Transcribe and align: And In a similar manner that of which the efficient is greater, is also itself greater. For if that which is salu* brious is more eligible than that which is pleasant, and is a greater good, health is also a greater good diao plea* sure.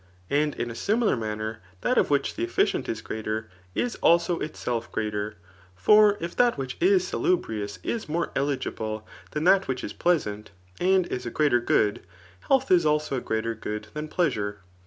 And 0.31 0.55
In 0.55 0.71
a 0.71 0.73
similar 0.73 1.15
manner 1.15 1.59
that 1.81 1.99
of 1.99 2.09
which 2.09 2.33
the 2.35 2.43
efficient 2.43 2.89
is 2.89 3.03
greater, 3.03 3.49
is 3.75 3.97
also 3.97 4.39
itself 4.39 4.91
greater. 4.91 5.35
For 5.75 6.17
if 6.19 6.35
that 6.37 6.57
which 6.57 6.75
is 6.79 7.03
salu* 7.05 7.39
brious 7.39 7.77
is 7.83 8.09
more 8.09 8.31
eligible 8.35 9.07
than 9.29 9.43
that 9.43 9.67
which 9.67 9.83
is 9.83 9.93
pleasant, 9.93 10.49
and 10.79 11.05
is 11.05 11.27
a 11.27 11.29
greater 11.29 11.59
good, 11.59 12.01
health 12.49 12.71
is 12.71 12.83
also 12.83 13.17
a 13.17 13.21
greater 13.21 13.53
good 13.53 13.89
diao 13.93 14.09
plea* 14.09 14.31
sure. 14.31 14.57